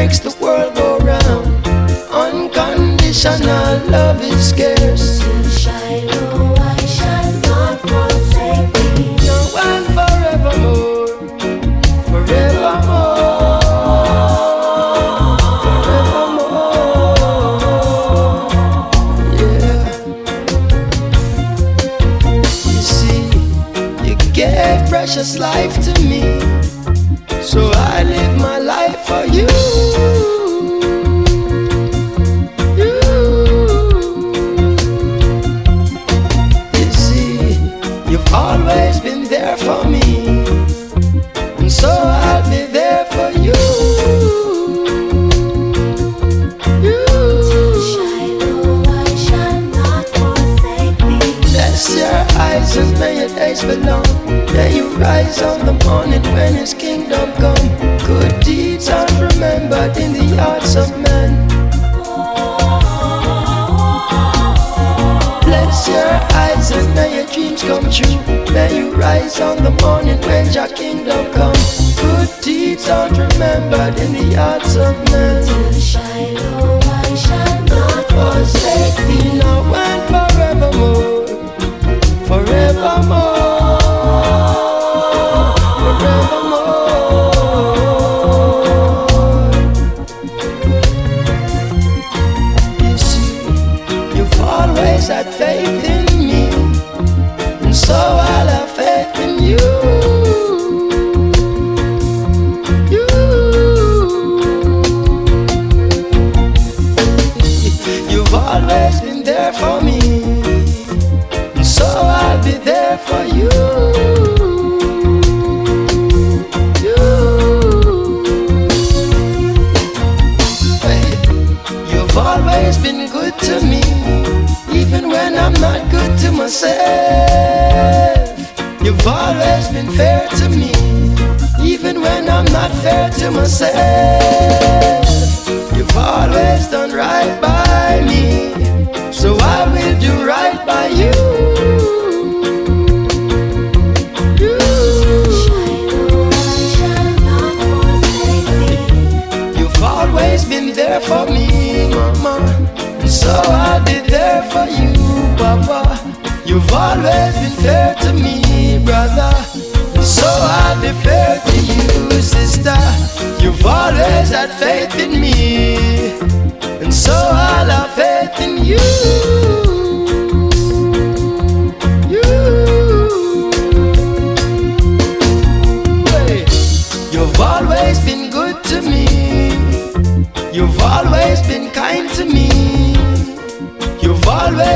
makes 0.00 0.18
the 0.18 0.39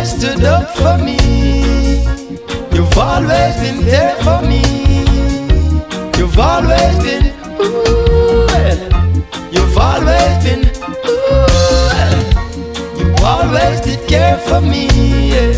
always 0.05 0.21
stood 0.21 0.45
up 0.45 0.69
for 0.77 0.99
me. 1.03 1.17
You've 2.75 2.99
always 2.99 3.57
been 3.57 3.85
there 3.85 4.15
for 4.23 4.41
me. 4.43 4.63
You've 6.19 6.39
always 6.39 6.99
been, 7.03 7.33
ooh, 7.61 8.47
you've 9.51 9.79
always 9.79 10.45
been, 10.45 10.65
ooh, 11.09 11.49
you 12.99 13.15
always 13.25 13.81
did 13.81 14.07
care 14.09 14.37
for 14.39 14.61
me. 14.61 14.89
Yeah. 15.31 15.55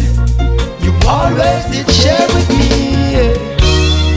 You 0.82 0.92
always 1.06 1.64
did 1.72 1.90
share 1.90 2.28
with 2.34 2.48
me. 2.50 2.68
Yeah. 3.16 3.34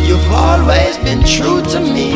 You've 0.08 0.32
always 0.32 0.98
been 0.98 1.24
true 1.24 1.62
to 1.74 1.80
me, 1.80 2.14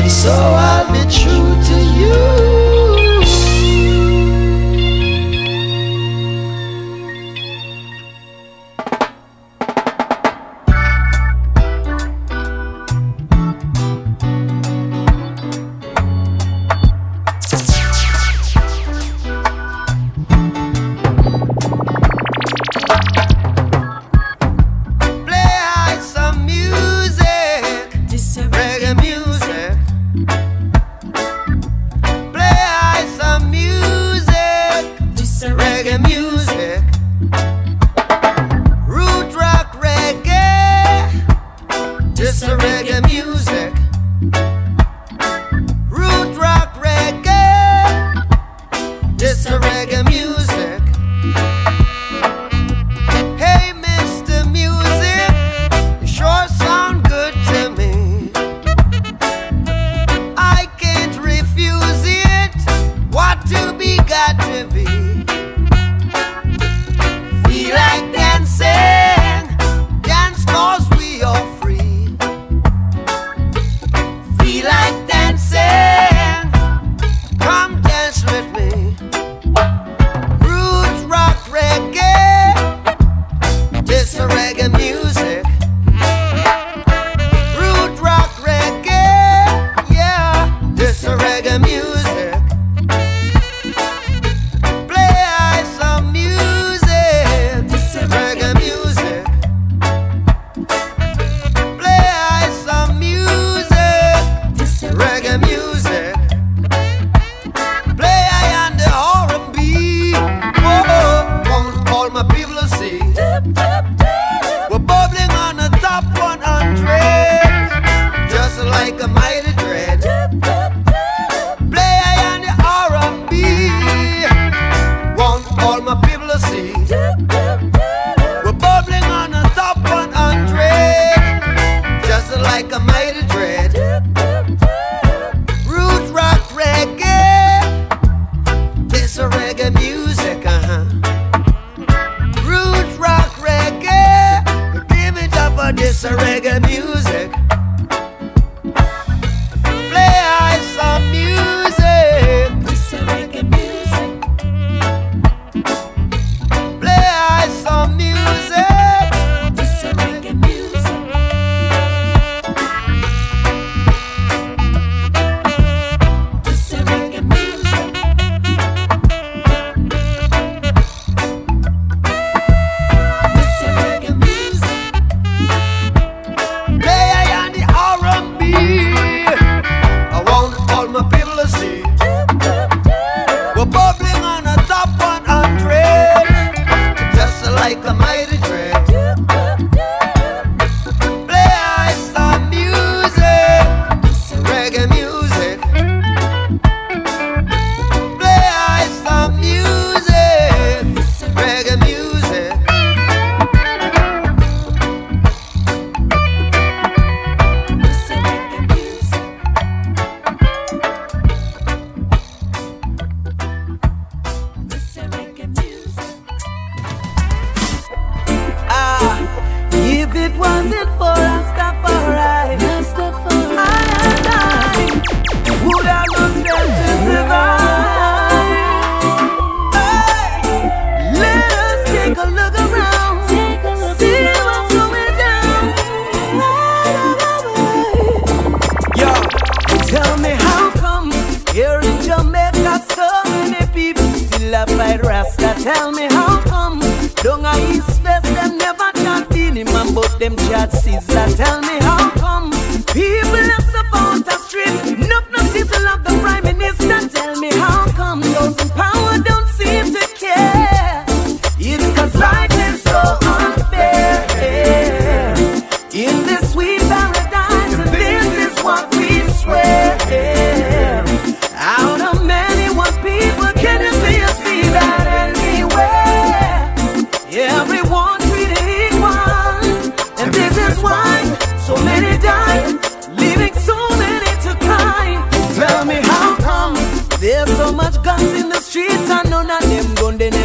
and 0.00 0.10
so 0.10 0.32
I'll 0.32 0.86
be 0.92 1.02
true 1.10 1.54
to 1.68 1.76
you. 1.98 2.73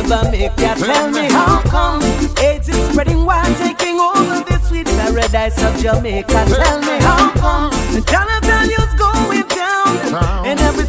never 0.10 0.32
make 0.32 0.60
ya 0.60 0.74
tell 0.74 1.12
me 1.12 1.30
how 1.30 1.62
come 1.70 2.02
AIDS 2.42 2.68
is 2.70 2.90
spreading 2.90 3.26
while 3.26 3.46
taking 3.56 4.00
over 4.00 4.44
this 4.50 4.68
sweet 4.68 4.88
paradise 4.88 5.62
of 5.62 5.76
Jamaica. 5.82 6.46
Tell 6.48 6.80
me 6.82 6.98
how 7.00 7.32
come 7.34 7.72
Jonathan 8.06 8.70
is 8.72 8.94
going 8.98 9.48
down 9.48 10.46
and 10.46 10.60
everything. 10.60 10.89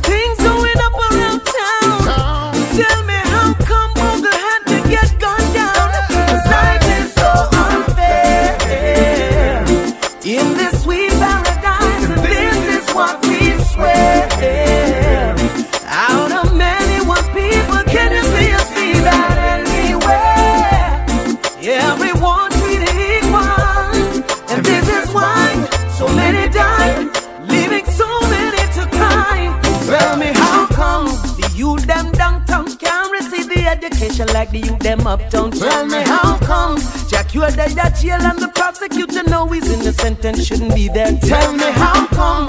like 34.51 34.63
the 34.63 34.69
youth 34.69 34.79
them 34.81 35.07
uptown. 35.07 35.51
Tell 35.51 35.87
me 35.87 36.01
how 36.03 36.39
come 36.39 36.79
Jack 37.09 37.35
you 37.35 37.43
are 37.43 37.51
dead 37.51 37.79
at 37.79 37.97
jail 37.97 38.21
and 38.21 38.39
the 38.39 38.49
prosecutor 38.49 39.23
know 39.25 39.47
he's 39.49 39.71
innocent 39.71 40.25
and 40.25 40.39
shouldn't 40.43 40.75
be 40.75 40.89
there. 40.89 41.17
Tell 41.19 41.53
me 41.53 41.71
how 41.73 42.07
come. 42.09 42.40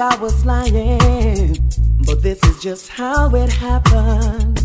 I 0.00 0.16
was 0.16 0.44
lying, 0.44 1.56
but 2.06 2.22
this 2.22 2.42
is 2.44 2.62
just 2.62 2.88
how 2.88 3.34
it 3.34 3.50
happened. 3.50 4.56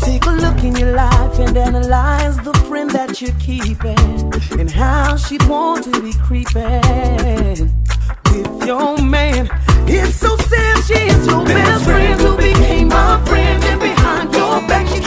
Take 0.00 0.24
a 0.26 0.30
look 0.30 0.62
in 0.64 0.76
your 0.76 0.92
life 0.92 1.38
and 1.38 1.56
analyze 1.56 2.36
the 2.38 2.54
friend 2.68 2.90
that 2.90 3.20
you're 3.20 3.34
keeping 3.40 3.98
and 4.58 4.70
how 4.70 5.16
she'd 5.16 5.42
want 5.48 5.84
to 5.92 6.00
be 6.00 6.12
creeping 6.12 7.70
with 8.32 8.66
your 8.66 8.96
man. 9.02 9.48
It's 9.86 10.16
so 10.16 10.36
sad 10.36 10.84
she's 10.84 11.26
your 11.26 11.44
best 11.44 11.84
friend 11.84 12.20
who 12.20 12.36
became 12.36 12.88
my 12.88 13.22
friend, 13.26 13.64
and 13.64 13.80
behind 13.80 14.32
your 14.32 14.60
back 14.68 14.86
she 14.86 15.00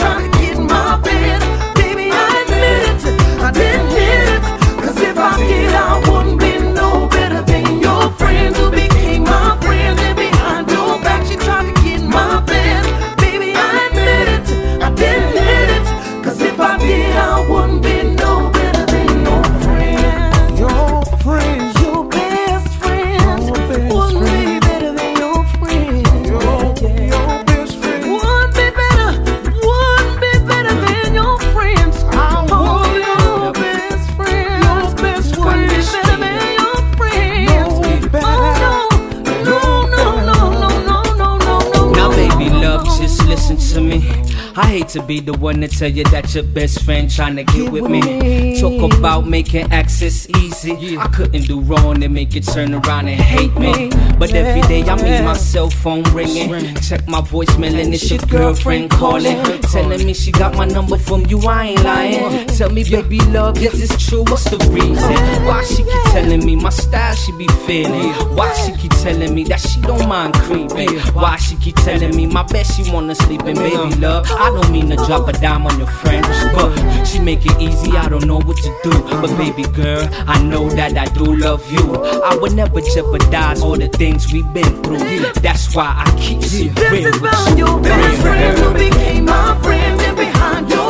to 44.91 45.01
be 45.03 45.19
the 45.21 45.33
one 45.33 45.62
to 45.62 45.67
tell 45.67 45.89
you 45.89 46.03
that 46.05 46.33
your 46.36 46.43
best 46.43 46.83
friend 46.83 47.10
trying 47.10 47.36
to 47.38 47.43
get 47.43 47.71
with 47.71 47.89
me. 47.89 48.60
Talk 48.60 48.93
about 48.93 49.27
making 49.27 49.71
access 49.71 50.27
easy. 50.38 50.50
I 50.63 51.07
couldn't 51.07 51.47
do 51.47 51.59
wrong 51.59 52.03
and 52.03 52.13
make 52.13 52.33
you 52.33 52.41
turn 52.41 52.73
around 52.73 53.07
and 53.07 53.19
hate 53.19 53.53
me. 53.55 53.89
But 54.17 54.33
every 54.33 54.61
day 54.61 54.83
I 54.83 54.95
meet 54.95 55.23
my 55.25 55.33
cell 55.33 55.69
phone 55.69 56.03
ringing. 56.13 56.75
Check 56.75 57.07
my 57.07 57.21
voicemail 57.21 57.73
and 57.81 57.93
it's 57.93 58.09
your 58.09 58.19
girlfriend 58.19 58.91
calling. 58.91 59.37
Telling 59.71 60.05
me 60.05 60.13
she 60.13 60.31
got 60.31 60.55
my 60.55 60.65
number 60.65 60.97
from 60.97 61.25
you, 61.25 61.39
I 61.41 61.65
ain't 61.69 61.83
lying. 61.83 62.47
Tell 62.47 62.69
me, 62.69 62.83
baby, 62.83 63.19
love, 63.31 63.57
yes, 63.57 63.81
it's 63.81 64.07
true. 64.07 64.23
What's 64.23 64.45
the 64.45 64.57
reason? 64.69 65.15
Why 65.45 65.63
she 65.63 65.83
keep 65.83 66.03
telling 66.13 66.45
me 66.45 66.55
my 66.55 66.69
style 66.69 67.15
she 67.15 67.31
be 67.33 67.47
feeling? 67.65 68.13
Why 68.35 68.53
she 68.53 68.71
keep 68.73 68.91
telling 69.01 69.33
me 69.33 69.43
that 69.45 69.59
she 69.59 69.81
don't 69.81 70.07
mind 70.07 70.35
creeping? 70.35 70.99
Why 71.13 71.37
she 71.37 71.55
keep 71.57 71.75
telling 71.75 72.15
me 72.15 72.27
my 72.27 72.43
best 72.43 72.77
she 72.77 72.89
wanna 72.91 73.15
sleep 73.15 73.41
in? 73.45 73.55
Baby, 73.55 73.95
love, 73.95 74.25
I 74.29 74.49
don't 74.49 74.61
don't 74.61 74.71
mean 74.71 74.89
to 74.89 74.95
drop 75.05 75.27
a 75.27 75.33
dime 75.33 75.65
on 75.65 75.77
your 75.77 75.87
friends, 75.87 76.27
but 76.53 77.05
she 77.05 77.19
make 77.19 77.45
it 77.45 77.59
easy. 77.59 77.91
I 77.91 78.09
don't 78.09 78.25
know 78.25 78.39
what 78.39 78.57
to 78.57 78.79
do, 78.83 78.91
but 79.21 79.35
baby 79.37 79.63
girl, 79.73 80.07
I 80.27 80.41
know 80.43 80.50
that 80.51 80.98
I 80.98 81.05
do 81.13 81.36
love 81.36 81.70
you. 81.72 81.96
I 82.24 82.36
would 82.36 82.53
never 82.53 82.81
jeopardize 82.81 83.62
all 83.62 83.77
the 83.77 83.88
things 83.88 84.31
we've 84.34 84.53
been 84.53 84.84
through. 84.84 84.98
That's 85.41 85.74
why 85.75 85.93
I 86.05 86.12
keep 86.20 86.39
it 86.41 86.51
real. 86.53 86.74
This 86.74 87.05
is 87.05 87.17
about 87.20 87.58
your 87.58 87.81
best 87.81 88.22
friend 88.22 88.60
who 88.60 88.74
became 88.74 89.25
my 89.25 89.60
friend, 89.62 90.01
and 90.01 90.17
behind 90.17 90.70
your 90.70 90.80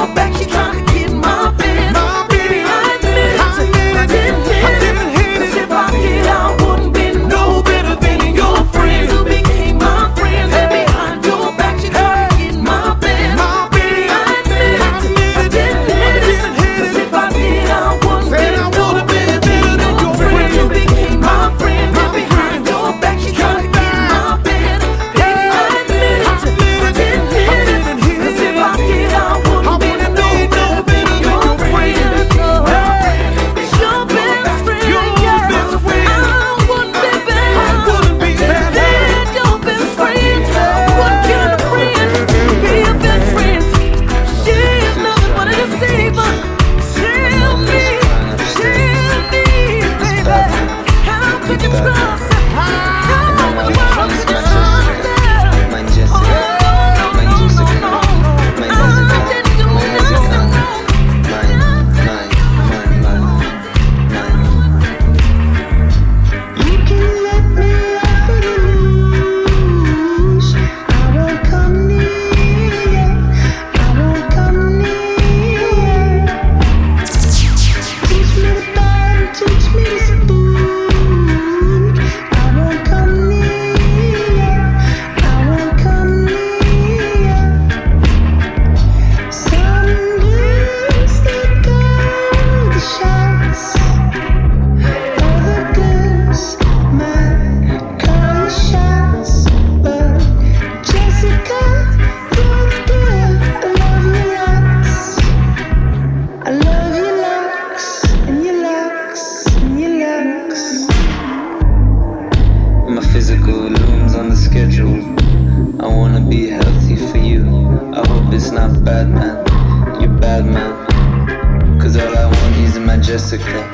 Bad 118.83 119.09
man, 119.09 120.01
you 120.01 120.07
bad 120.07 120.43
man. 120.43 121.79
Cause 121.79 121.97
all 121.97 122.17
I 122.17 122.25
want 122.25 122.55
is 122.57 122.79
my 122.79 122.97
Jessica, 122.97 123.69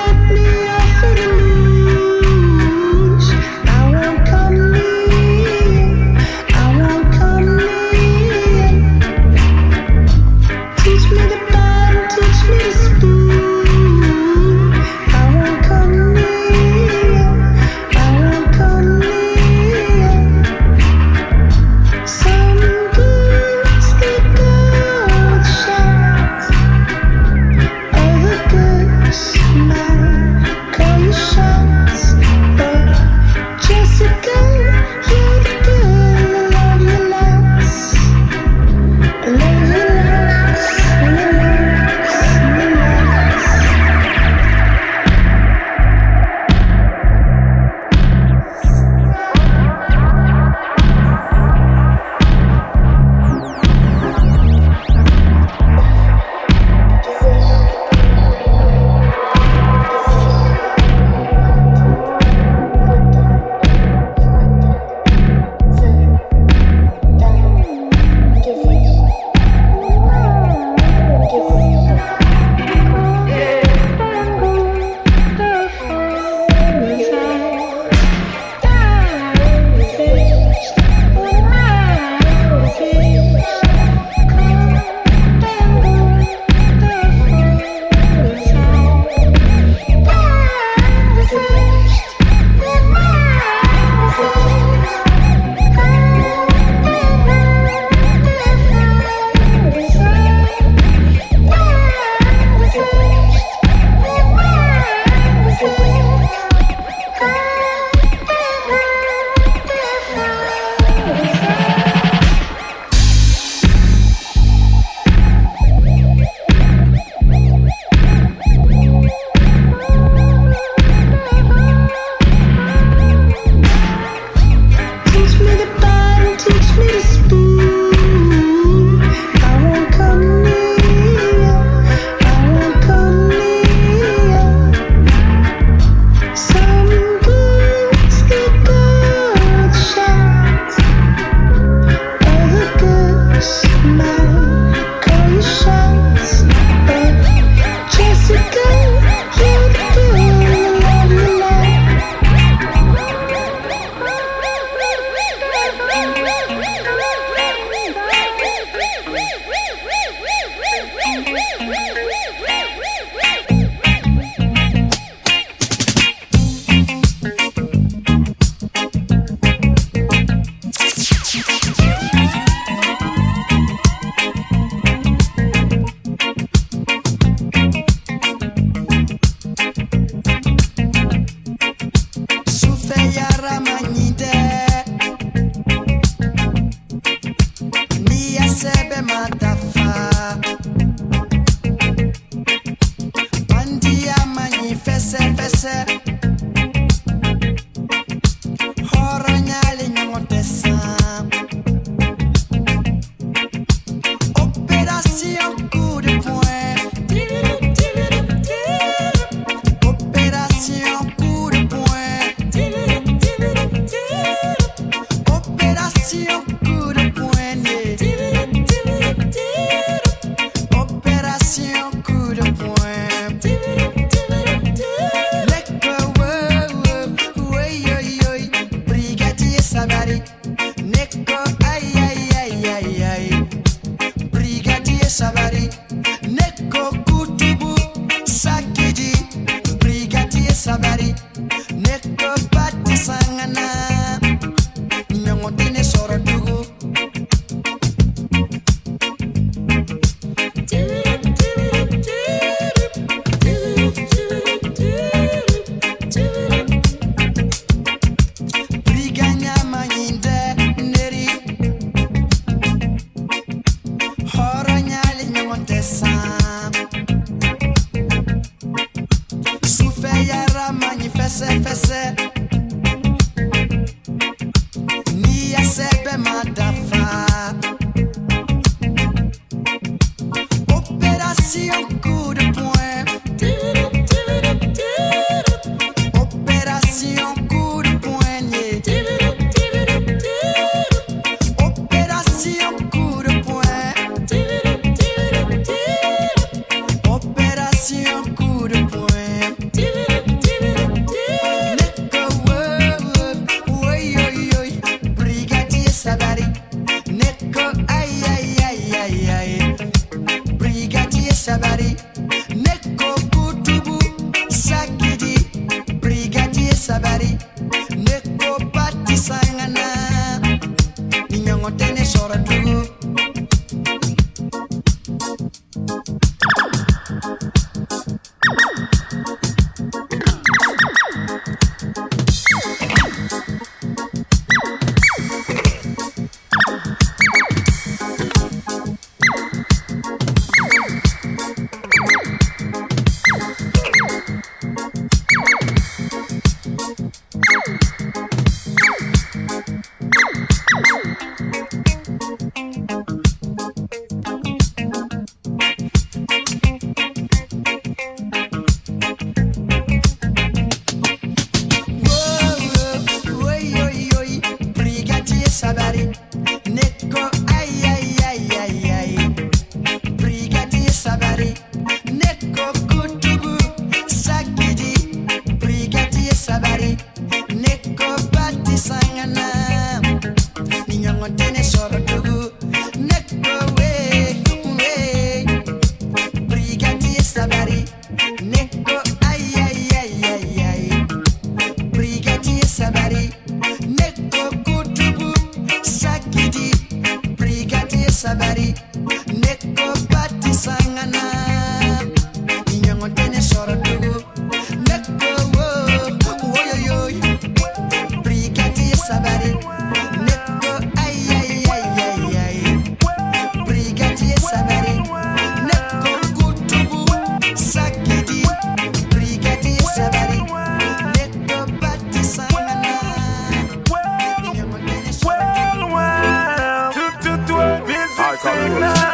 work 428.44 428.54
on 428.54 428.80
the. 428.80 429.07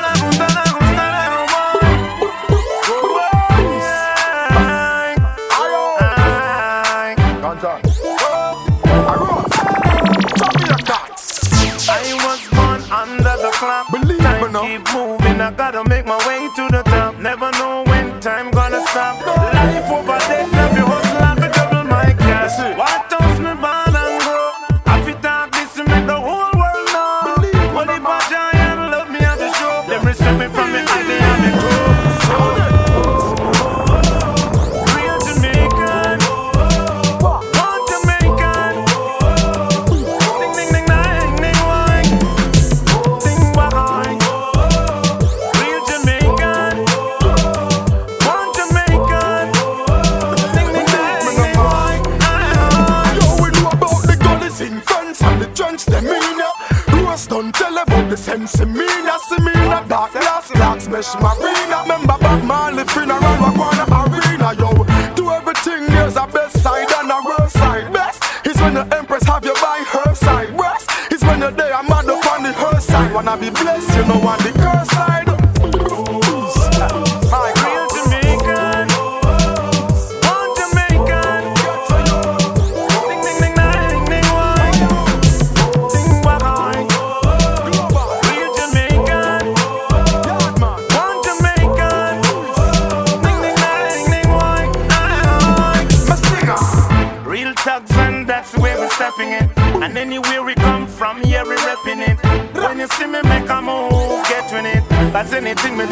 when 71.27 71.41
you're 71.41 71.51
there, 71.51 71.75
I'm 71.75 71.87
mad 71.89 72.09
up 72.09 72.27
on 72.33 72.43
the 72.43 72.53
her 72.53 72.81
side. 72.81 73.13
Wanna 73.13 73.37
be 73.37 73.51
blessed, 73.51 73.97
you 73.97 74.05
know, 74.05 74.21
on 74.29 74.39
the 74.39 74.53
curse 74.53 74.91
side. 74.91 75.24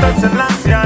pertence 0.02 0.24
a 0.24 0.81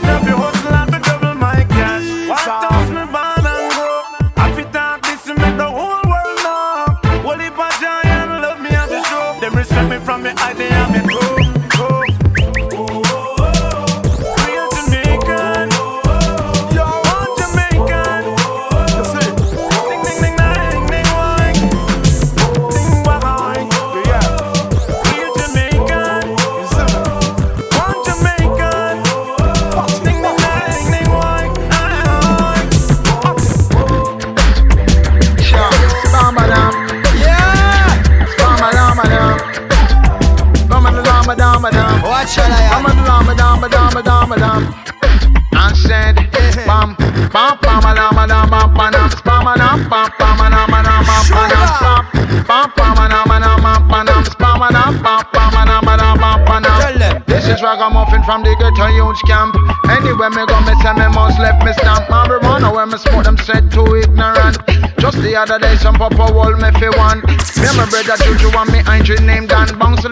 from 0.00 0.17
Anywhere 60.28 60.44
me 60.44 60.52
go, 60.52 60.60
me 60.60 60.74
say 60.82 60.92
me 60.92 61.08
must 61.08 61.38
left 61.40 61.64
me 61.64 61.72
stamp. 61.72 62.04
Marijuana 62.08 62.70
where 62.70 62.84
me 62.84 62.98
smoke 62.98 63.24
them 63.24 63.38
said 63.38 63.72
too 63.72 63.96
ignorant. 63.96 64.58
Just 64.98 65.16
the 65.22 65.34
other 65.34 65.58
day, 65.58 65.74
some 65.76 65.94
papa 65.94 66.30
wall 66.32 66.52
me 66.52 66.70
fi 66.76 66.92
one. 67.00 67.24
Me 67.24 67.64
and 67.64 67.76
my 67.80 67.88
brother 67.88 68.16
Juju 68.20 68.52
and 68.52 68.70
me 68.70 68.80
Andre 68.84 69.16
named 69.24 69.48
Dan 69.48 69.78
Bounce 69.78 70.04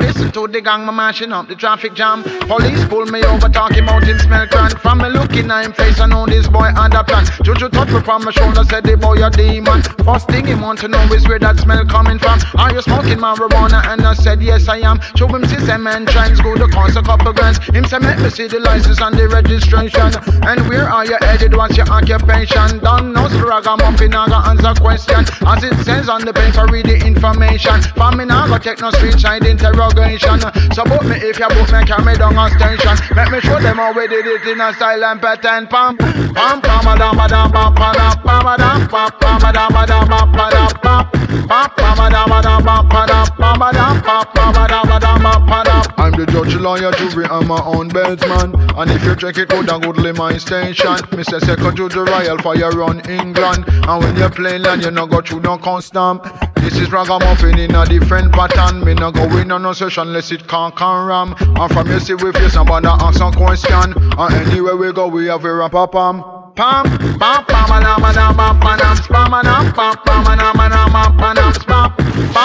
the 0.57 0.62
gang, 0.62 0.87
me 0.87 0.92
mashing 0.92 1.33
up 1.33 1.49
the 1.49 1.55
traffic 1.55 1.92
jam. 1.92 2.23
Police 2.49 2.83
pull 2.88 3.05
me 3.07 3.23
over, 3.25 3.49
talking 3.49 3.85
about 3.85 4.03
him 4.05 4.19
smell 4.19 4.47
cran. 4.47 4.71
From 4.81 4.99
me 4.99 5.09
looking 5.11 5.51
at 5.51 5.66
him 5.66 5.73
face, 5.73 6.01
I 6.01 6.07
know 6.07 6.25
this 6.25 6.49
boy 6.49 6.73
under 6.73 7.05
plan. 7.05 7.27
Juju 7.45 7.69
touch 7.69 7.90
me 7.90 8.01
from 8.01 8.25
my 8.25 8.31
shoulder, 8.31 8.64
said 8.64 8.85
the 8.85 8.97
boy 8.97 9.21
a 9.21 9.29
demon. 9.29 9.83
First 10.01 10.29
thing 10.29 10.47
he 10.47 10.55
want 10.55 10.79
to 10.81 10.88
know 10.88 11.03
is 11.12 11.29
where 11.29 11.38
that 11.38 11.59
smell 11.61 11.85
coming 11.85 12.19
from. 12.19 12.40
Are 12.57 12.73
you 12.73 12.81
smoking 12.81 13.19
marijuana? 13.19 13.85
And 13.92 14.01
I 14.01 14.14
said 14.14 14.40
yes 14.40 14.66
I 14.69 14.79
am. 14.79 14.99
Show 15.14 15.29
him 15.29 15.45
system 15.45 15.87
and 15.87 16.09
trends, 16.09 16.40
go 16.40 16.55
to 16.55 16.69
cost 16.69 16.97
a 16.97 17.03
couple 17.03 17.33
grand. 17.35 17.59
Him 17.77 17.85
say 17.85 17.99
make 17.99 18.19
me 18.19 18.31
see 18.31 18.49
the 18.49 18.61
license 18.61 19.01
and 19.03 19.14
the 19.14 19.29
registration. 19.29 20.09
And 20.49 20.66
where 20.69 20.88
are 20.88 21.05
you 21.05 21.19
headed? 21.21 21.55
What's 21.55 21.77
your 21.77 21.88
occupation? 21.90 22.81
Don't 22.81 23.12
know, 23.12 23.29
ragamuffin, 23.29 24.14
I 24.14 24.27
got 24.29 24.49
answer 24.49 24.81
question. 24.81 25.21
As 25.45 25.62
it 25.62 25.77
says 25.85 26.09
on 26.09 26.25
the 26.25 26.33
paper, 26.33 26.64
read 26.73 26.87
the 26.87 26.97
information. 27.05 27.83
For 27.92 28.11
me 28.12 28.25
now, 28.25 28.49
go 28.49 28.57
take 28.57 28.81
no 28.81 28.90
street 28.92 29.21
side 29.21 29.45
interrogation. 29.45 30.40
So 30.75 30.85
book 30.85 31.05
me 31.05 31.17
if 31.17 31.39
you 31.39 31.49
book 31.49 31.71
me, 31.73 31.85
carry 31.85 32.15
down 32.17 32.37
on 32.37 32.51
station. 32.51 32.95
Let 33.17 33.31
me 33.31 33.41
show 33.41 33.61
them 33.61 33.77
how 33.77 33.93
we 33.93 34.07
did 34.09 34.27
it 34.27 34.47
in 34.47 34.61
a 34.61 34.73
style 34.75 35.05
and 35.05 35.21
pattern. 35.21 35.67
Pam, 35.67 35.97
pam, 35.97 36.61
pam, 36.61 36.87
a 36.87 36.99
dam, 36.99 37.19
a 37.19 37.29
dam, 37.29 37.51
pam, 37.53 37.75
pam, 37.75 37.95
pam, 38.23 38.47
a 38.47 38.57
dam, 38.57 38.89
pam, 38.89 39.11
pam, 39.21 39.45
a 39.45 39.53
dam, 39.53 39.77
a 39.77 39.87
dam, 39.87 40.07
pam, 40.09 40.33
pam, 40.33 40.51
pam, 40.79 41.11
pam, 41.49 41.71
pam, 41.77 42.01
a 42.01 42.11
dam, 42.11 42.33
a 42.33 42.43
pam, 42.43 42.79
pam, 42.79 43.27
pam, 43.37 43.63
a 43.63 43.73
dam, 43.73 44.03
pam, 44.03 44.25
pam, 44.35 44.57
a 44.57 44.69
dam, 44.69 45.21
pam, 45.21 45.47
pam. 45.47 45.67
I'm 45.99 46.13
the 46.13 46.27
judge, 46.27 46.55
lawyer, 46.57 46.93
jury, 46.93 47.27
and 47.29 47.49
my 47.49 47.61
own 47.65 47.89
bedman. 47.89 48.55
And 48.77 48.91
if 48.91 49.03
you 49.05 49.17
check 49.17 49.39
it 49.39 49.49
good 49.49 49.69
and 49.69 49.83
goodly 49.83 50.13
my 50.13 50.37
station, 50.37 50.97
Mr. 51.17 51.41
Second 51.41 51.77
Judge 51.77 51.95
Royal 51.95 52.39
Fire 52.39 52.83
on 52.83 53.01
England. 53.11 53.65
And 53.69 54.05
when 54.05 54.17
you 54.17 54.29
play 54.29 54.59
land, 54.59 54.85
you 54.85 54.91
no 54.91 55.07
go 55.07 55.21
through 55.21 55.41
no 55.41 55.59
custom. 55.59 56.21
This 56.67 56.81
is 56.81 56.91
ragamuffin 56.91 57.61
in 57.61 57.77
a 57.77 57.87
different 57.87 58.33
pattern. 58.33 58.85
Me 58.85 58.93
no 58.93 59.13
go 59.13 59.23
in 59.39 59.53
on 59.53 59.63
no 59.63 59.73
session 59.73 60.09
unless 60.09 60.33
it 60.33 60.49
can't 60.49 60.75
can 60.75 61.07
ram. 61.07 61.37
And 61.39 61.73
from 61.73 61.87
you 61.87 62.01
see 62.01 62.15
we 62.15 62.33
face 62.33 62.55
somebody 62.55 62.89
ask 62.89 63.19
some 63.19 63.33
question. 63.35 63.95
And 64.19 64.35
anywhere 64.35 64.75
we 64.77 64.93
go, 64.93 65.07
we 65.07 65.27
have 65.27 65.45
a 65.45 65.55
rap 65.55 65.75
a 65.75 65.87
pam. 65.87 66.25
Pam, 66.57 66.85
pam, 67.21 67.45
pam, 67.45 67.69
pam, 67.69 67.83
pam, 67.85 68.03
pam, 68.03 68.35
pam, 68.35 68.59
pam, 68.59 68.79
pam, 68.79 68.99
pam, 68.99 69.31
pam, 69.31 69.75
pam, 69.75 69.95
pam, 70.03 70.03
pam, 70.03 70.25
pam, 70.27 70.59
pam, 70.59 70.91
pam, 70.91 71.17
pam, 71.17 71.55
pam, 71.63 72.36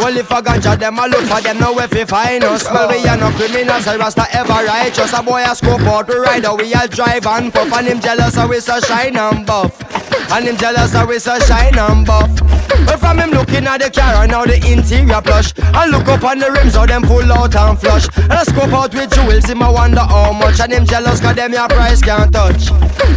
well, 0.00 0.16
if 0.16 0.30
a 0.30 0.42
ganja 0.42 0.78
them 0.78 0.98
a 0.98 1.06
look 1.06 1.24
for 1.24 1.40
them, 1.40 1.58
now 1.58 1.76
if 1.78 1.92
we 1.92 2.04
find 2.04 2.44
us. 2.44 2.64
Well, 2.64 2.88
we 2.88 3.06
are 3.08 3.16
no 3.16 3.30
criminals, 3.30 3.86
a 3.86 3.96
rasta 3.98 4.26
ever 4.32 4.64
righteous. 4.66 5.12
A 5.12 5.22
boy 5.22 5.42
a 5.42 5.54
scope 5.54 5.80
out 5.82 6.06
to 6.08 6.20
ride, 6.20 6.46
we 6.58 6.72
a 6.72 6.88
drive 6.88 7.26
and 7.26 7.52
puff. 7.52 7.72
And 7.72 7.86
him 7.86 8.00
jealous, 8.00 8.34
so 8.34 8.48
we 8.48 8.60
so 8.60 8.80
shine 8.80 9.16
and 9.16 9.46
buff. 9.46 9.80
And 10.32 10.46
him 10.46 10.56
jealous, 10.56 10.92
so 10.92 11.06
we 11.06 11.18
so 11.18 11.38
shine 11.40 11.78
and 11.78 12.06
buff. 12.06 12.30
But 12.86 12.98
from 12.98 13.18
him 13.18 13.30
looking 13.30 13.66
at 13.66 13.80
the 13.80 13.90
car 13.90 14.22
and 14.22 14.30
now 14.30 14.44
the 14.44 14.56
interior 14.56 15.20
plush. 15.20 15.52
And 15.58 15.90
look 15.92 16.08
up 16.08 16.24
on 16.24 16.38
the 16.38 16.50
rims, 16.50 16.74
how 16.74 16.86
them 16.86 17.04
full 17.04 17.32
out 17.32 17.54
and 17.54 17.78
flush. 17.78 18.08
And 18.16 18.32
I 18.32 18.42
scope 18.44 18.72
out 18.72 18.94
with 18.94 19.12
jewels, 19.12 19.48
him 19.48 19.62
a 19.62 19.72
wonder 19.72 20.00
how 20.00 20.32
much. 20.32 20.60
And 20.60 20.72
him 20.72 20.84
jealous, 20.84 21.20
cause 21.20 21.36
them 21.36 21.52
your 21.52 21.68
price 21.68 22.02
can't 22.02 22.32
touch. 22.32 22.70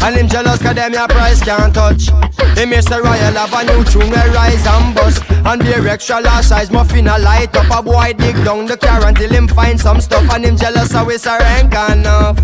And 0.04 0.16
him 0.16 0.28
jealous, 0.28 0.62
cause 0.62 0.76
them 0.76 0.94
your 0.94 1.08
price 1.08 1.42
can't 1.42 1.74
touch 1.74 2.10
Him 2.56 2.70
Mr. 2.70 3.02
Royal 3.02 3.34
have 3.34 3.54
a 3.54 3.64
new 3.66 3.84
tune 3.84 4.10
where 4.10 4.32
rise 4.32 4.66
and 4.68 4.96
bust. 4.96 5.24
And 5.46 5.62
the 5.62 5.76
extra 5.90 6.22
large 6.22 6.46
size 6.46 6.72
muffin 6.72 7.08
a 7.08 7.18
light 7.18 7.56
up. 7.56 7.70
A 7.72 7.82
boy 7.84 8.14
dig 8.14 8.36
down 8.46 8.66
the 8.66 8.78
car 8.78 9.06
until 9.06 9.30
him 9.30 9.48
find 9.48 9.80
some 9.80 10.00
stuff. 10.00 10.30
And 10.32 10.46
him 10.46 10.58
jealous 10.58 10.94
it's 10.94 11.26
a 11.26 11.38
rank 11.40 11.74
enough. 11.74 12.40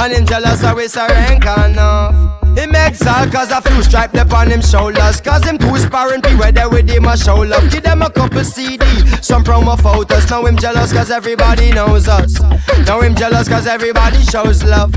And 0.00 0.12
him 0.12 0.26
jealous 0.26 0.62
it's 0.62 0.96
a 0.96 1.06
rank 1.06 1.44
enough 1.44 2.43
he 2.54 2.66
makes 2.66 3.02
cause 3.02 3.50
a 3.50 3.60
few 3.60 3.82
stripes 3.82 4.18
upon 4.18 4.50
him 4.50 4.60
shoulders. 4.60 5.20
Cause 5.20 5.44
him 5.44 5.58
too 5.58 5.76
sparring 5.78 6.20
be 6.20 6.34
where 6.36 6.52
they 6.52 6.66
with 6.66 6.88
him 6.88 7.04
a 7.04 7.16
show 7.16 7.36
love 7.36 7.70
Give 7.70 7.82
them 7.82 8.02
a 8.02 8.10
couple 8.10 8.44
CD, 8.44 8.84
some 9.22 9.44
promo 9.44 9.80
photos. 9.80 10.28
Now 10.30 10.44
him 10.44 10.56
jealous 10.56 10.92
cause 10.92 11.10
everybody 11.10 11.72
knows 11.72 12.08
us. 12.08 12.40
Now 12.86 13.00
him 13.00 13.14
jealous 13.14 13.48
cause 13.48 13.66
everybody 13.66 14.22
shows 14.22 14.62
love. 14.64 14.94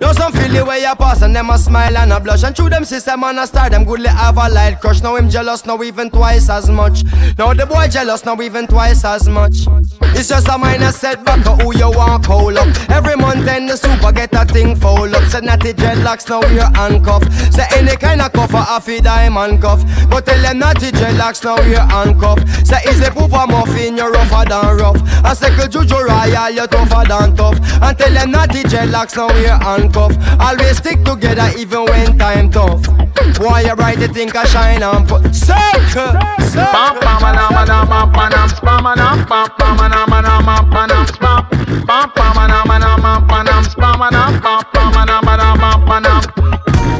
Now 0.00 0.12
some 0.12 0.32
feel 0.32 0.52
the 0.52 0.64
way 0.64 0.82
you 0.82 0.94
pass 0.94 1.22
and 1.22 1.34
them 1.34 1.50
a 1.50 1.58
smile 1.58 1.96
and 1.96 2.12
a 2.12 2.20
blush. 2.20 2.44
And 2.44 2.54
through 2.56 2.70
them 2.70 2.84
system 2.84 3.24
and 3.24 3.38
a 3.38 3.46
star 3.46 3.68
them 3.68 3.84
goodly 3.84 4.08
have 4.08 4.36
a 4.36 4.48
light 4.48 4.80
crush. 4.80 5.02
Now 5.02 5.16
him 5.16 5.28
jealous 5.28 5.66
now 5.66 5.82
even 5.82 6.10
twice 6.10 6.48
as 6.48 6.70
much. 6.70 7.04
Now 7.36 7.52
the 7.52 7.66
boy 7.66 7.88
jealous 7.88 8.24
now 8.24 8.40
even 8.40 8.66
twice 8.66 9.04
as 9.04 9.28
much. 9.28 9.66
It's 10.14 10.28
just 10.28 10.48
a 10.48 10.56
minor 10.56 10.92
setback 10.92 11.46
of 11.46 11.60
who 11.60 11.76
you 11.76 11.90
want 11.90 12.24
call 12.24 12.56
up. 12.56 12.68
Every 12.90 13.16
month 13.16 13.44
then 13.44 13.66
the 13.66 13.76
super 13.76 14.12
get 14.12 14.34
a 14.34 14.44
thing 14.44 14.76
fold 14.76 15.14
up. 15.14 15.24
Said 15.24 15.44
natty 15.44 15.72
dreadlocks 15.72 16.28
now 16.28 16.40
we're 16.40 16.70
handcuff. 16.88 17.22
Say 17.52 17.66
any 17.76 17.96
kind 17.96 18.20
of 18.20 18.32
cuff 18.32 18.52
a 18.54 18.80
fi 18.80 19.00
diamond 19.00 19.60
cuff. 19.60 19.82
Go 20.10 20.20
tell 20.20 20.40
them 20.40 20.58
not 20.58 20.78
to 20.80 20.86
dreadlocks 20.90 21.44
now 21.44 21.56
we're 21.56 21.78
handcuff. 21.78 22.38
Say 22.66 22.80
is 22.88 23.00
the 23.00 23.10
poop 23.10 23.32
a 23.32 23.46
muffin 23.46 23.96
you're 23.96 24.10
rougher 24.10 24.48
than 24.48 24.76
rough. 24.78 25.00
I 25.24 25.34
say 25.34 25.50
Juju 25.68 25.96
Royal 25.96 26.50
you're 26.50 26.66
tougher 26.66 27.06
than 27.08 27.36
tough. 27.36 27.58
And 27.82 27.98
tell 27.98 28.12
them 28.12 28.30
not 28.30 28.50
to 28.50 28.62
dreadlocks 28.62 29.16
now 29.16 29.28
we're 29.28 29.58
handcuff. 29.58 30.16
Always 30.40 30.78
stick 30.78 31.04
together 31.04 31.50
even 31.58 31.84
when 31.84 32.18
time 32.18 32.50
tough. 32.50 32.86
Why 33.38 33.62
you 33.62 33.76
bright 33.76 33.98
you 33.98 34.08
think 34.08 34.34
I 34.34 34.44
shine 34.46 34.82
and 34.82 35.06
put 35.08 35.34
circle. 35.34 36.12
Circle. 36.40 36.88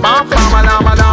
Bam, 0.00 0.28
bam, 0.28 0.52
bam, 0.52 0.84
bam, 0.84 1.07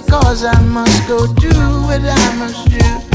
because 0.00 0.44
I 0.44 0.58
must 0.62 1.06
go 1.06 1.26
do 1.34 1.50
what 1.84 2.00
I 2.00 2.36
must 2.38 2.70
do. 2.70 3.11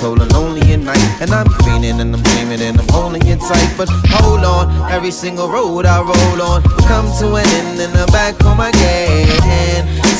Cold 0.00 0.20
and 0.22 0.32
lonely 0.32 0.62
at 0.72 0.80
night. 0.80 1.04
And 1.20 1.30
I'm 1.30 1.48
feeling 1.64 2.00
and 2.00 2.16
I'm 2.16 2.22
dreaming 2.22 2.60
and 2.60 2.80
I'm 2.80 2.88
holding 2.88 3.26
it 3.26 3.40
tight. 3.40 3.74
But 3.76 3.88
hold 4.08 4.44
on, 4.44 4.90
every 4.90 5.10
single 5.10 5.48
road 5.48 5.84
I 5.84 6.00
roll 6.00 6.42
on 6.42 6.62
will 6.62 6.88
come 6.88 7.06
to 7.20 7.36
an 7.36 7.46
end 7.60 7.78
in 7.78 7.92
the 7.92 8.08
back 8.10 8.34
of 8.40 8.56
my 8.56 8.72
gate. 8.72 9.30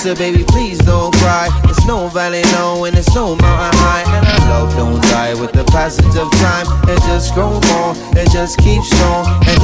So 0.00 0.14
baby, 0.14 0.44
please 0.44 0.78
don't 0.78 1.12
cry. 1.16 1.48
It's 1.64 1.86
no 1.86 2.08
valley 2.08 2.42
low 2.56 2.84
and 2.84 2.96
it's 2.96 3.14
no 3.14 3.36
mountain 3.36 3.78
high. 3.84 4.04
And 4.16 4.26
our 4.26 4.48
love 4.48 4.76
don't 4.76 5.02
die 5.12 5.34
with 5.34 5.52
the 5.52 5.64
passage 5.64 6.16
of 6.16 6.30
time. 6.40 6.66
It 6.88 7.00
just 7.04 7.34
grows 7.34 7.60
more, 7.72 7.92
it 8.16 8.30
just 8.30 8.58
keeps 8.58 8.88
strong. 8.88 9.26
And 9.48 9.60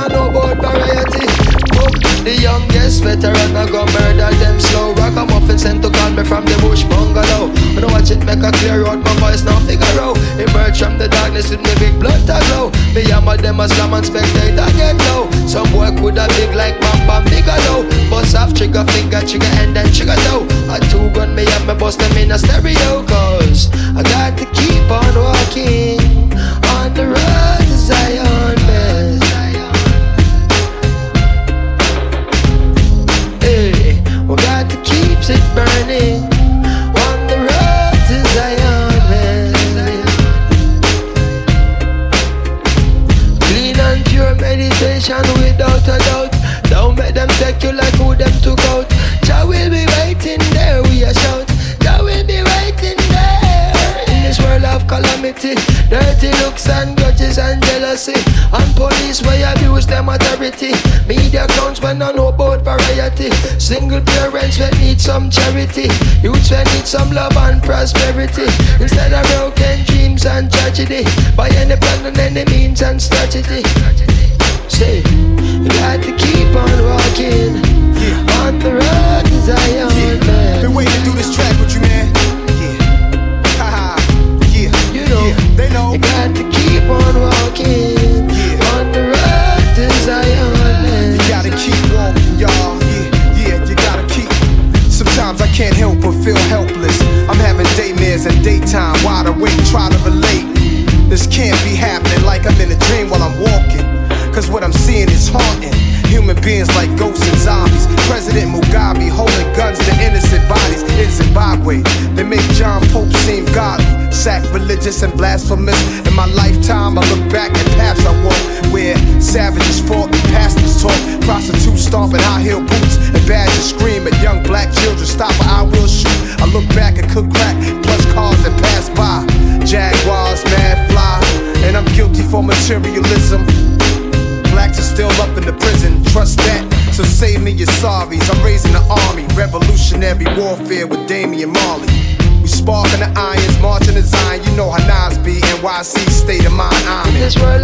I 0.00 0.08
know 0.08 0.32
about 0.32 0.56
variety. 0.56 1.28
Cook, 1.76 1.92
the 2.24 2.32
youngest 2.40 3.04
veteran, 3.04 3.52
I 3.52 3.68
go 3.68 3.84
murder 3.92 4.32
them 4.40 4.56
slow. 4.58 4.96
Rock 4.96 5.12
a 5.20 5.28
muffin 5.28 5.58
sent 5.58 5.82
to 5.84 5.90
call 5.90 6.10
me 6.16 6.24
from 6.24 6.48
the 6.48 6.56
bush 6.64 6.84
bungalow. 6.88 7.52
When 7.76 7.84
I 7.84 7.92
watch 7.92 8.08
it 8.08 8.24
make 8.24 8.40
a 8.40 8.48
clear 8.48 8.88
out, 8.88 9.04
my 9.04 9.12
voice 9.20 9.44
now 9.44 9.60
figure 9.68 10.00
out. 10.00 10.16
Emerge 10.40 10.80
from 10.80 10.96
the 10.96 11.08
darkness 11.08 11.50
with 11.50 11.60
me 11.60 11.72
big 11.76 12.00
blood 12.00 12.16
to 12.24 12.40
glow. 12.48 12.72
Me 12.96 13.04
my 13.12 13.36
them 13.36 13.60
a 13.60 13.68
slam 13.68 13.92
and 13.92 14.06
spectator 14.06 14.72
get 14.80 14.96
low. 15.12 15.28
Some 15.44 15.68
boy 15.68 15.92
could 16.00 16.16
a 16.16 16.24
big 16.32 16.56
like 16.56 16.80
Bam 16.80 17.04
Bam 17.04 17.24
Bigelow. 17.28 17.84
Bust 18.08 18.36
off 18.40 18.56
trigger 18.56 18.88
finger, 18.96 19.20
trigger 19.20 19.52
and 19.60 19.76
then 19.76 19.92
trigger 19.92 20.16
toe. 20.24 20.48
A 20.72 20.80
two 20.88 21.12
gun 21.12 21.36
me 21.36 21.44
and 21.44 21.66
me 21.68 21.74
bust 21.76 22.00
them 22.00 22.16
in 22.16 22.32
a 22.32 22.38
stereo. 22.40 23.04
Cause 23.04 23.68
I 23.92 24.00
got 24.00 24.32
to 24.40 24.48
keep 24.56 24.88
on 24.88 25.12
walking 25.12 26.00
on 26.72 26.88
the 26.96 27.04
road 27.04 27.64
to 27.68 27.76
Zion. 27.76 28.29
it 35.30 35.44
burning 35.54 36.22
on 37.06 37.18
the 37.30 37.38
road 37.46 37.96
to 38.08 38.16
Zion. 38.34 38.90
Clean 43.46 43.78
and 43.78 44.04
pure 44.06 44.34
meditation 44.34 45.22
without 45.38 45.86
a 45.86 45.98
doubt. 46.08 46.32
Don't 46.68 46.96
make 46.98 47.14
them 47.14 47.28
take 47.38 47.62
you 47.62 47.72
like 47.72 47.94
who 47.94 48.14
them 48.14 48.32
took 48.42 48.60
out. 48.74 48.88
Jah 49.22 49.46
will 49.46 49.70
be 49.70 49.86
waiting 49.98 50.42
there, 50.50 50.82
we 50.82 51.04
a 51.04 51.14
shout. 51.14 51.46
Jah 51.80 52.02
will 52.02 52.26
be 52.26 52.42
waiting 52.42 52.98
there. 53.14 54.04
In 54.08 54.22
this 54.24 54.38
world 54.40 54.64
of 54.64 54.86
calamity, 54.86 55.54
dirty 55.88 56.30
looks 56.42 56.68
and 56.68 56.96
grudges 56.96 57.38
and 57.38 57.62
jealousy. 57.64 58.29
This 59.10 59.22
way 59.22 59.42
abuse 59.42 59.88
them 59.88 60.08
authority. 60.08 60.70
Media 61.08 61.42
accounts 61.44 61.82
when 61.82 62.00
I 62.00 62.12
know 62.12 62.28
about 62.28 62.62
variety. 62.62 63.32
Single 63.58 64.02
parents 64.02 64.58
that 64.58 64.72
need 64.78 65.00
some 65.00 65.30
charity. 65.30 65.90
Youths 66.22 66.50
that 66.50 66.64
need 66.72 66.86
some 66.86 67.10
love 67.10 67.36
and 67.36 67.60
prosperity. 67.60 68.46
Instead 68.80 69.12
of 69.12 69.26
broken 69.34 69.84
dreams 69.86 70.24
and 70.26 70.48
tragedy. 70.52 71.02
By 71.34 71.48
any 71.48 71.74
plan 71.74 72.06
and 72.06 72.18
any 72.18 72.44
means 72.52 72.82
and 72.82 73.02
strategy. 73.02 73.64
Say. 74.68 75.09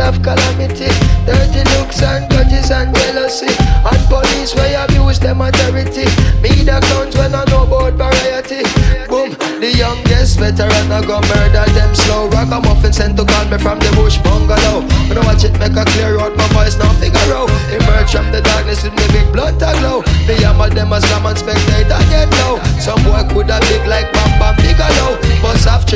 of 0.07 0.23
calamity. 0.23 0.87
Dirty 1.27 1.63
looks 1.75 2.01
and 2.03 2.31
judges 2.31 2.71
and 2.71 2.95
jealousy. 2.95 3.51
And 3.83 4.03
police 4.07 4.55
where 4.55 4.85
abuse 4.85 5.19
them 5.19 5.43
authority. 5.43 6.07
Media 6.41 6.79
clowns 6.81 7.17
when 7.19 7.35
I 7.35 7.45
know 7.51 7.67
about 7.67 7.99
variety. 7.99 8.63
Boom, 9.11 9.35
the 9.59 9.75
youngest 9.75 10.39
veteran 10.39 10.87
I 10.95 11.03
go 11.03 11.19
murder 11.27 11.67
them 11.75 11.93
slow. 11.95 12.29
Rock 12.31 12.55
a 12.55 12.59
muffin 12.63 12.93
sent 12.93 13.17
to 13.19 13.25
call 13.27 13.45
me 13.51 13.59
from 13.59 13.79
the 13.83 13.91
bush 13.99 14.19
bungalow. 14.23 14.87
When 15.11 15.19
I 15.19 15.23
watch 15.27 15.45
it 15.45 15.59
make 15.59 15.77
a 15.77 15.85
clear 15.85 16.19
out, 16.23 16.37
my 16.37 16.47
voice 16.55 16.79
now 16.79 16.93
figure 17.03 17.31
out. 17.35 17.51
Emerge 17.75 18.13
from 18.15 18.31
the 18.31 18.41
darkness 18.41 18.85
with 18.85 18.95
me 18.95 19.07
big 19.11 19.27
blood 19.33 19.59
to 19.59 19.71
glow. 19.83 20.07
Me 20.31 20.39
hammer 20.39 20.71
them 20.71 20.93
as 20.93 21.03
slam 21.11 21.27
and 21.27 21.39
spectator 21.39 22.01
get 22.09 22.31
low. 22.47 22.63
Some 22.79 23.03
boy 23.03 23.27
could 23.35 23.51
a 23.51 23.59
big 23.67 23.85
like 23.91 24.16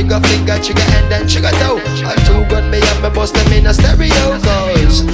trigger 0.00 0.20
finger, 0.28 0.58
trigger 0.62 0.88
end, 0.96 1.12
and 1.12 1.28
trigger 1.28 1.50
toe. 1.60 1.76
I 2.08 2.16
two 2.24 2.48
gun 2.48 2.70
me 2.70 2.80
and 2.80 3.02
me 3.02 3.10
bust 3.10 3.34
them 3.34 3.52
in 3.52 3.66
a 3.66 3.74
stereo. 3.74 4.40
Cause 4.40 5.04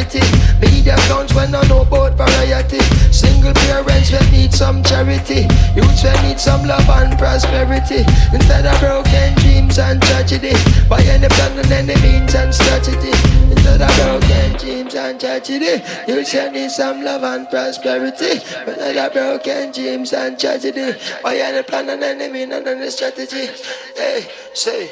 charity. 0.00 0.20
Media 0.60 0.94
accounts 0.94 1.34
when 1.34 1.54
I 1.54 1.66
know 1.68 1.82
about 1.82 2.16
variety. 2.16 2.80
Single 3.12 3.52
parents 3.52 4.12
will 4.12 4.30
need 4.30 4.52
some 4.52 4.82
charity. 4.82 5.46
Youths 5.74 6.02
will 6.02 6.22
need 6.22 6.40
some 6.40 6.66
love 6.66 6.88
and 6.88 7.18
prosperity. 7.18 8.04
Instead 8.32 8.66
of 8.66 8.80
broken 8.80 9.34
dreams 9.36 9.78
and 9.78 10.00
tragedy. 10.02 10.52
By 10.88 11.02
any 11.02 11.28
plan 11.28 11.58
and 11.58 11.72
any 11.72 12.00
means 12.00 12.34
and 12.34 12.54
strategy. 12.54 13.12
Instead 13.50 13.82
of 13.82 13.92
broken 13.96 14.58
dreams 14.58 14.94
and 14.94 15.20
tragedy. 15.20 15.82
you'll 16.06 16.52
need 16.52 16.70
some 16.70 17.02
love 17.04 17.24
and 17.24 17.48
prosperity. 17.48 18.40
Instead 18.66 18.96
of 18.96 19.12
broken 19.12 19.72
dreams 19.72 20.12
and 20.12 20.38
tragedy. 20.38 20.98
By 21.22 21.36
any 21.36 21.62
plan 21.62 21.90
and 21.90 22.02
any 22.02 22.28
means 22.28 22.52
and 22.52 22.66
any 22.66 22.90
strategy. 22.90 23.48
Hey, 23.96 24.26
say, 24.54 24.90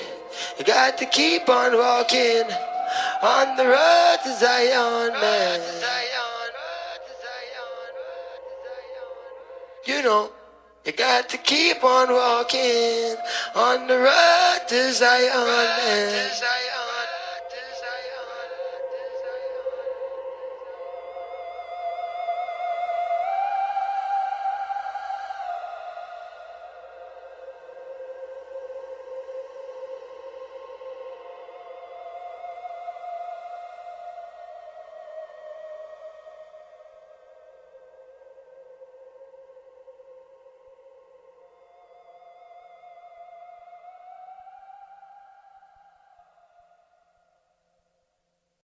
you 0.59 0.65
got 0.65 0.99
to 0.99 1.07
keep 1.07 1.49
on 1.49 1.77
walking 1.77 2.45
on 3.23 3.57
the 3.57 3.66
road 3.66 4.16
to 4.23 4.37
Zion, 4.37 5.12
man. 5.21 5.61
You 9.87 10.03
know, 10.03 10.31
you 10.85 10.93
got 10.93 11.29
to 11.31 11.39
keep 11.39 11.83
on 11.83 12.12
walking 12.12 13.16
on 13.55 13.87
the 13.87 13.99
road 13.99 14.69
to 14.69 14.93
Zion, 14.93 15.33
man. 15.33 16.31